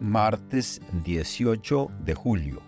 martes 0.00 0.80
18 1.04 1.90
de 2.04 2.14
julio, 2.14 2.62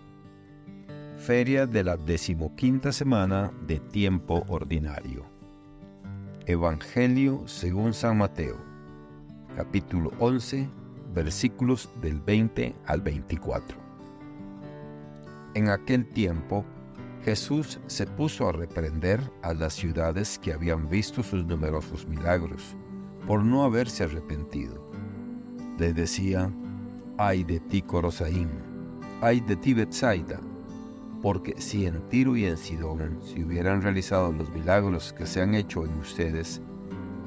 feria 1.17 1.65
de 1.65 1.81
la 1.81 1.95
decimoquinta 1.95 2.91
semana 2.91 3.53
de 3.67 3.79
tiempo 3.79 4.43
ordinario. 4.49 5.23
Evangelio 6.45 7.43
según 7.45 7.93
San 7.93 8.17
Mateo, 8.17 8.57
capítulo 9.55 10.11
11, 10.19 10.67
versículos 11.13 11.89
del 12.01 12.19
20 12.19 12.75
al 12.85 13.01
24. 13.01 13.77
En 15.53 15.69
aquel 15.69 16.05
tiempo, 16.07 16.65
Jesús 17.23 17.79
se 17.87 18.05
puso 18.07 18.49
a 18.49 18.51
reprender 18.51 19.21
a 19.41 19.53
las 19.53 19.73
ciudades 19.73 20.37
que 20.37 20.51
habían 20.51 20.89
visto 20.89 21.23
sus 21.23 21.45
numerosos 21.45 22.05
milagros, 22.07 22.75
por 23.25 23.41
no 23.41 23.63
haberse 23.63 24.03
arrepentido. 24.03 24.91
Le 25.77 25.93
decía, 25.93 26.51
ay 27.23 27.43
de 27.43 27.59
ti 27.59 27.83
Corosaín, 27.83 28.49
ay 29.21 29.41
de 29.41 29.55
ti 29.55 29.75
Betsaida, 29.75 30.39
porque 31.21 31.53
si 31.61 31.85
en 31.85 32.01
Tiro 32.09 32.35
y 32.35 32.45
en 32.45 32.57
Sidón 32.57 33.19
se 33.23 33.43
hubieran 33.43 33.83
realizado 33.83 34.31
los 34.31 34.49
milagros 34.49 35.13
que 35.13 35.27
se 35.27 35.39
han 35.39 35.53
hecho 35.53 35.85
en 35.85 35.95
ustedes, 35.99 36.63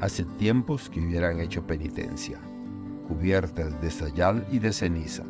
hace 0.00 0.24
tiempos 0.36 0.90
que 0.90 0.98
hubieran 0.98 1.38
hecho 1.38 1.64
penitencia, 1.64 2.40
cubiertas 3.06 3.80
de 3.80 3.88
sayal 3.88 4.44
y 4.50 4.58
de 4.58 4.72
ceniza. 4.72 5.22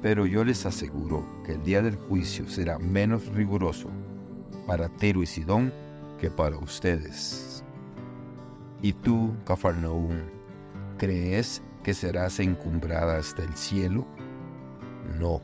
Pero 0.00 0.24
yo 0.24 0.44
les 0.44 0.64
aseguro 0.66 1.26
que 1.44 1.54
el 1.54 1.64
día 1.64 1.82
del 1.82 1.96
juicio 1.96 2.48
será 2.48 2.78
menos 2.78 3.26
riguroso 3.34 3.90
para 4.68 4.88
Tiro 4.88 5.20
y 5.20 5.26
Sidón 5.26 5.72
que 6.20 6.30
para 6.30 6.56
ustedes. 6.58 7.64
¿Y 8.82 8.92
tú, 8.92 9.34
Cafarnaúm, 9.44 10.14
crees 10.96 11.60
que 11.82 11.94
serás 11.94 12.40
encumbrada 12.40 13.16
hasta 13.16 13.42
el 13.42 13.54
cielo? 13.56 14.06
No, 15.18 15.40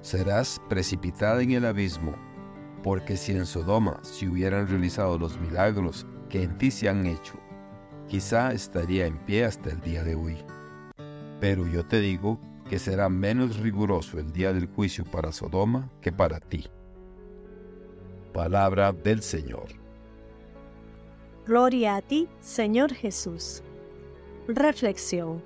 serás 0.00 0.60
precipitada 0.68 1.42
en 1.42 1.52
el 1.52 1.64
abismo, 1.64 2.14
porque 2.82 3.16
si 3.16 3.32
en 3.32 3.46
Sodoma 3.46 3.98
se 4.02 4.28
hubieran 4.28 4.68
realizado 4.68 5.18
los 5.18 5.38
milagros 5.40 6.06
que 6.28 6.42
en 6.42 6.56
ti 6.58 6.70
se 6.70 6.88
han 6.88 7.06
hecho, 7.06 7.34
quizá 8.08 8.52
estaría 8.52 9.06
en 9.06 9.18
pie 9.24 9.44
hasta 9.44 9.70
el 9.70 9.80
día 9.80 10.02
de 10.04 10.14
hoy. 10.14 10.36
Pero 11.40 11.66
yo 11.66 11.84
te 11.84 12.00
digo 12.00 12.40
que 12.68 12.78
será 12.78 13.08
menos 13.08 13.58
riguroso 13.58 14.18
el 14.18 14.32
día 14.32 14.52
del 14.52 14.66
juicio 14.66 15.04
para 15.04 15.32
Sodoma 15.32 15.90
que 16.00 16.12
para 16.12 16.40
ti. 16.40 16.66
Palabra 18.32 18.92
del 18.92 19.22
Señor. 19.22 19.68
Gloria 21.46 21.96
a 21.96 22.02
ti, 22.02 22.28
Señor 22.40 22.92
Jesús. 22.92 23.62
Reflexión. 24.48 25.42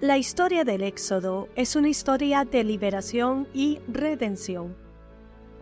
La 0.00 0.18
historia 0.18 0.62
del 0.62 0.84
Éxodo 0.84 1.48
es 1.56 1.74
una 1.74 1.88
historia 1.88 2.44
de 2.44 2.62
liberación 2.62 3.48
y 3.52 3.80
redención. 3.88 4.76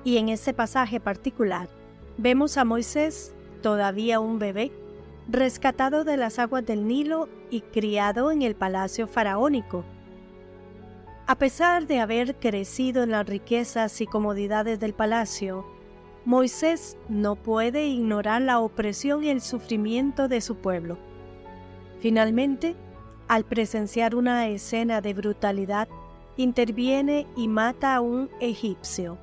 Y 0.04 0.18
en 0.18 0.28
este 0.28 0.52
pasaje 0.52 1.00
particular 1.00 1.70
vemos 2.18 2.58
a 2.58 2.66
Moisés, 2.66 3.34
todavía 3.62 4.20
un 4.20 4.38
bebé, 4.38 4.70
rescatado 5.30 6.04
de 6.04 6.18
las 6.18 6.38
aguas 6.38 6.66
del 6.66 6.86
Nilo 6.86 7.30
y 7.48 7.62
criado 7.62 8.30
en 8.30 8.42
el 8.42 8.54
palacio 8.54 9.06
faraónico. 9.06 9.82
A 11.26 11.38
pesar 11.38 11.86
de 11.86 12.00
haber 12.00 12.34
crecido 12.34 13.02
en 13.02 13.12
las 13.12 13.26
riquezas 13.26 13.98
y 14.02 14.06
comodidades 14.06 14.78
del 14.78 14.92
palacio, 14.92 15.64
Moisés 16.26 16.98
no 17.08 17.34
puede 17.34 17.86
ignorar 17.86 18.42
la 18.42 18.60
opresión 18.60 19.24
y 19.24 19.30
el 19.30 19.40
sufrimiento 19.40 20.28
de 20.28 20.42
su 20.42 20.56
pueblo. 20.56 20.98
Finalmente, 22.02 22.74
al 23.28 23.44
presenciar 23.44 24.16
una 24.16 24.48
escena 24.48 25.00
de 25.00 25.14
brutalidad, 25.14 25.86
interviene 26.36 27.28
y 27.36 27.46
mata 27.46 27.94
a 27.94 28.00
un 28.00 28.28
egipcio. 28.40 29.18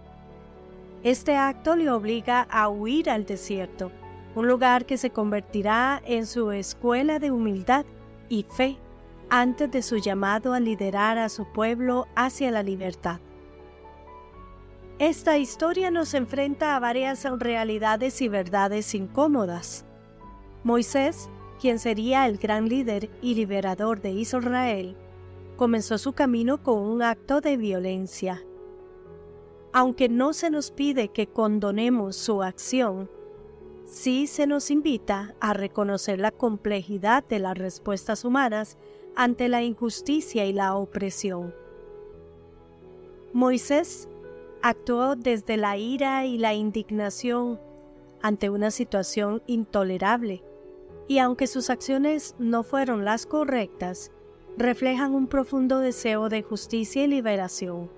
Este 1.03 1.35
acto 1.35 1.75
le 1.75 1.91
obliga 1.91 2.47
a 2.49 2.69
huir 2.69 3.09
al 3.09 3.25
desierto, 3.25 3.91
un 4.33 4.47
lugar 4.47 4.85
que 4.85 4.95
se 4.95 5.09
convertirá 5.09 6.01
en 6.05 6.25
su 6.25 6.51
escuela 6.51 7.19
de 7.19 7.31
humildad 7.31 7.85
y 8.29 8.43
fe 8.43 8.77
antes 9.29 9.69
de 9.69 9.81
su 9.81 9.97
llamado 9.97 10.53
a 10.53 10.61
liderar 10.61 11.17
a 11.17 11.27
su 11.27 11.51
pueblo 11.51 12.07
hacia 12.15 12.49
la 12.49 12.63
libertad. 12.63 13.19
Esta 14.99 15.37
historia 15.37 15.91
nos 15.91 16.13
enfrenta 16.13 16.77
a 16.77 16.79
varias 16.79 17.25
realidades 17.39 18.21
y 18.21 18.29
verdades 18.29 18.95
incómodas. 18.95 19.85
Moisés 20.63 21.29
quien 21.59 21.77
sería 21.77 22.25
el 22.25 22.37
gran 22.37 22.69
líder 22.69 23.09
y 23.21 23.35
liberador 23.35 24.01
de 24.01 24.11
Israel, 24.11 24.95
comenzó 25.57 25.97
su 25.97 26.13
camino 26.13 26.63
con 26.63 26.79
un 26.79 27.01
acto 27.03 27.41
de 27.41 27.57
violencia. 27.57 28.43
Aunque 29.73 30.09
no 30.09 30.33
se 30.33 30.49
nos 30.49 30.71
pide 30.71 31.09
que 31.09 31.27
condonemos 31.27 32.15
su 32.15 32.41
acción, 32.41 33.09
sí 33.85 34.25
se 34.25 34.47
nos 34.47 34.71
invita 34.71 35.35
a 35.41 35.53
reconocer 35.53 36.19
la 36.19 36.31
complejidad 36.31 37.23
de 37.27 37.39
las 37.39 37.57
respuestas 37.57 38.23
humanas 38.23 38.77
ante 39.15 39.49
la 39.49 39.61
injusticia 39.61 40.45
y 40.45 40.53
la 40.53 40.75
opresión. 40.75 41.53
Moisés 43.33 44.07
actuó 44.61 45.15
desde 45.15 45.57
la 45.57 45.77
ira 45.77 46.25
y 46.25 46.37
la 46.37 46.53
indignación 46.53 47.59
ante 48.21 48.49
una 48.49 48.71
situación 48.71 49.43
intolerable 49.45 50.43
y 51.09 51.17
aunque 51.17 51.47
sus 51.47 51.71
acciones 51.71 52.35
no 52.37 52.61
fueron 52.61 53.03
las 53.03 53.25
correctas, 53.25 54.11
reflejan 54.57 55.15
un 55.15 55.25
profundo 55.25 55.79
deseo 55.79 56.29
de 56.29 56.43
justicia 56.43 57.03
y 57.03 57.07
liberación. 57.07 57.89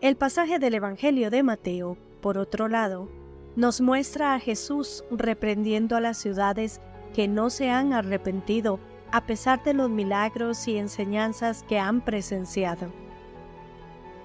El 0.00 0.16
pasaje 0.16 0.60
del 0.60 0.74
Evangelio 0.74 1.30
de 1.30 1.42
Mateo, 1.42 1.98
por 2.20 2.38
otro 2.38 2.68
lado, 2.68 3.08
nos 3.56 3.80
muestra 3.80 4.34
a 4.34 4.38
Jesús 4.38 5.02
reprendiendo 5.10 5.96
a 5.96 6.00
las 6.00 6.18
ciudades 6.18 6.80
que 7.12 7.26
no 7.26 7.50
se 7.50 7.70
han 7.70 7.92
arrepentido 7.92 8.78
a 9.10 9.26
pesar 9.26 9.64
de 9.64 9.74
los 9.74 9.90
milagros 9.90 10.68
y 10.68 10.76
enseñanzas 10.76 11.64
que 11.64 11.80
han 11.80 12.02
presenciado. 12.02 12.92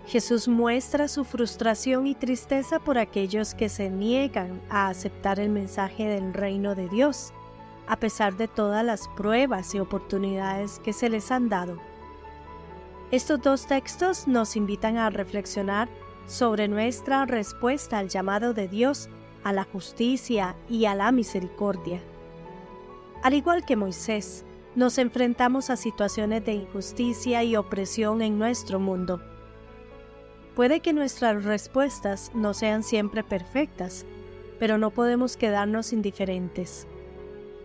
Jesús 0.05 0.49
muestra 0.49 1.07
su 1.07 1.23
frustración 1.23 2.07
y 2.07 2.15
tristeza 2.15 2.79
por 2.79 2.97
aquellos 2.97 3.53
que 3.53 3.69
se 3.69 3.89
niegan 3.89 4.61
a 4.69 4.89
aceptar 4.89 5.39
el 5.39 5.49
mensaje 5.49 6.05
del 6.05 6.33
reino 6.33 6.75
de 6.75 6.89
Dios, 6.89 7.33
a 7.87 7.97
pesar 7.97 8.35
de 8.35 8.49
todas 8.49 8.83
las 8.85 9.07
pruebas 9.15 9.73
y 9.73 9.79
oportunidades 9.79 10.79
que 10.79 10.91
se 10.91 11.09
les 11.09 11.31
han 11.31 11.47
dado. 11.47 11.77
Estos 13.11 13.41
dos 13.41 13.65
textos 13.65 14.27
nos 14.27 14.57
invitan 14.57 14.97
a 14.97 15.09
reflexionar 15.09 15.87
sobre 16.27 16.67
nuestra 16.67 17.25
respuesta 17.25 17.97
al 17.97 18.09
llamado 18.09 18.53
de 18.53 18.67
Dios 18.67 19.09
a 19.43 19.53
la 19.53 19.63
justicia 19.63 20.55
y 20.69 20.85
a 20.85 20.95
la 20.95 21.11
misericordia. 21.11 22.01
Al 23.23 23.33
igual 23.33 23.65
que 23.65 23.77
Moisés, 23.77 24.43
nos 24.75 24.97
enfrentamos 24.97 25.69
a 25.69 25.77
situaciones 25.77 26.43
de 26.43 26.53
injusticia 26.53 27.43
y 27.43 27.55
opresión 27.55 28.21
en 28.21 28.37
nuestro 28.37 28.79
mundo 28.79 29.21
Puede 30.55 30.81
que 30.81 30.93
nuestras 30.93 31.43
respuestas 31.43 32.31
no 32.35 32.53
sean 32.53 32.83
siempre 32.83 33.23
perfectas, 33.23 34.05
pero 34.59 34.77
no 34.77 34.91
podemos 34.91 35.35
quedarnos 35.35 35.93
indiferentes. 35.93 36.87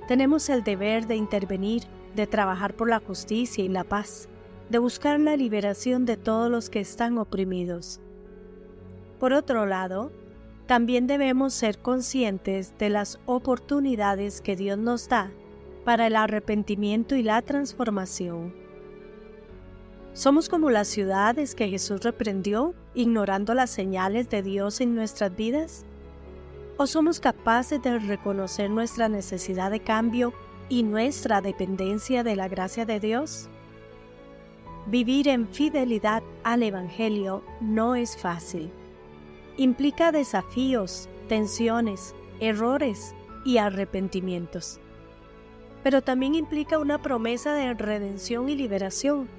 Tenemos 0.09 0.49
el 0.49 0.65
deber 0.65 1.07
de 1.07 1.17
intervenir, 1.17 1.83
de 2.17 2.27
trabajar 2.27 2.75
por 2.75 2.89
la 2.89 3.01
justicia 3.01 3.63
y 3.63 3.69
la 3.69 3.85
paz, 3.85 4.29
de 4.71 4.79
buscar 4.79 5.21
la 5.21 5.37
liberación 5.37 6.07
de 6.07 6.17
todos 6.17 6.51
los 6.51 6.71
que 6.71 6.81
están 6.81 7.19
oprimidos. 7.19 8.01
Por 9.21 9.35
otro 9.35 9.67
lado, 9.67 10.11
también 10.67 11.07
debemos 11.07 11.53
ser 11.53 11.79
conscientes 11.79 12.75
de 12.79 12.89
las 12.89 13.19
oportunidades 13.27 14.41
que 14.41 14.57
Dios 14.57 14.79
nos 14.79 15.09
da 15.09 15.31
para 15.85 16.07
el 16.07 16.17
arrepentimiento 16.17 17.17
y 17.17 17.23
la 17.23 17.43
transformación. 17.43 18.68
¿Somos 20.19 20.49
como 20.49 20.69
las 20.69 20.89
ciudades 20.89 21.55
que 21.55 21.69
Jesús 21.69 22.03
reprendió, 22.03 22.75
ignorando 22.93 23.55
las 23.55 23.71
señales 23.71 24.29
de 24.29 24.43
Dios 24.43 24.81
en 24.81 24.97
nuestras 24.97 25.37
vidas? 25.37 25.85
¿O 26.77 26.89
somos 26.89 27.21
capaces 27.21 27.81
de 27.81 28.01
reconocer 28.01 28.69
nuestra 28.69 29.09
necesidad 29.09 29.71
de 29.71 29.79
cambio 29.79 30.33
y 30.69 30.83
nuestra 30.83 31.41
dependencia 31.41 32.25
de 32.25 32.35
la 32.35 32.49
gracia 32.49 32.85
de 32.85 32.99
Dios? 32.99 33.49
Vivir 34.89 35.29
en 35.29 35.47
fidelidad 35.47 36.25
al 36.43 36.65
Evangelio 36.65 37.45
no 37.61 37.95
es 37.95 38.17
fácil. 38.17 38.73
Implica 39.57 40.11
desafíos, 40.11 41.09
tensiones, 41.29 42.13
errores 42.41 43.15
y 43.45 43.59
arrepentimientos. 43.59 44.81
Pero 45.85 46.03
también 46.03 46.35
implica 46.35 46.81
una 46.81 47.01
promesa 47.01 47.55
de 47.55 47.73
redención 47.75 48.49
y 48.49 48.57
liberación 48.57 49.38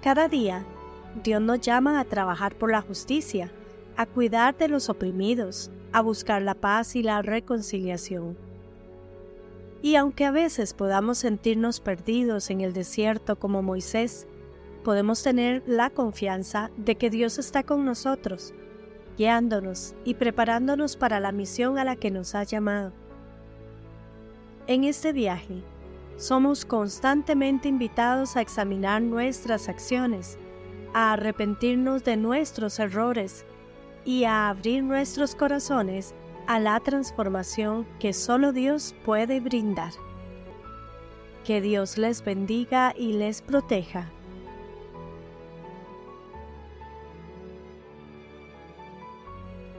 cada 0.00 0.28
día, 0.28 0.64
Dios 1.22 1.42
nos 1.42 1.60
llama 1.60 2.00
a 2.00 2.04
trabajar 2.04 2.54
por 2.56 2.70
la 2.70 2.80
justicia, 2.80 3.52
a 3.96 4.06
cuidar 4.06 4.56
de 4.56 4.68
los 4.68 4.88
oprimidos, 4.88 5.70
a 5.92 6.00
buscar 6.00 6.42
la 6.42 6.54
paz 6.54 6.96
y 6.96 7.02
la 7.02 7.20
reconciliación. 7.22 8.36
Y 9.82 9.96
aunque 9.96 10.24
a 10.24 10.30
veces 10.30 10.74
podamos 10.74 11.18
sentirnos 11.18 11.80
perdidos 11.80 12.50
en 12.50 12.60
el 12.60 12.72
desierto 12.72 13.38
como 13.38 13.62
Moisés, 13.62 14.26
podemos 14.84 15.22
tener 15.22 15.62
la 15.66 15.90
confianza 15.90 16.70
de 16.76 16.96
que 16.96 17.10
Dios 17.10 17.38
está 17.38 17.62
con 17.62 17.84
nosotros, 17.84 18.54
guiándonos 19.18 19.94
y 20.04 20.14
preparándonos 20.14 20.96
para 20.96 21.20
la 21.20 21.32
misión 21.32 21.78
a 21.78 21.84
la 21.84 21.96
que 21.96 22.10
nos 22.10 22.34
ha 22.34 22.44
llamado. 22.44 22.92
En 24.66 24.84
este 24.84 25.12
viaje, 25.12 25.62
somos 26.20 26.66
constantemente 26.66 27.66
invitados 27.66 28.36
a 28.36 28.42
examinar 28.42 29.00
nuestras 29.00 29.70
acciones, 29.70 30.38
a 30.92 31.14
arrepentirnos 31.14 32.04
de 32.04 32.18
nuestros 32.18 32.78
errores 32.78 33.46
y 34.04 34.24
a 34.24 34.50
abrir 34.50 34.84
nuestros 34.84 35.34
corazones 35.34 36.14
a 36.46 36.60
la 36.60 36.78
transformación 36.80 37.86
que 37.98 38.12
solo 38.12 38.52
Dios 38.52 38.94
puede 39.04 39.40
brindar. 39.40 39.92
Que 41.44 41.62
Dios 41.62 41.96
les 41.96 42.22
bendiga 42.22 42.92
y 42.94 43.14
les 43.14 43.40
proteja 43.40 44.10